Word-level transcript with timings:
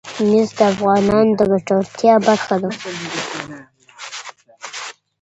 مس 0.29 0.49
د 0.57 0.59
افغانانو 0.73 1.31
د 1.39 1.41
ګټورتیا 1.51 2.13
برخه 2.27 2.55
ده. 2.61 2.69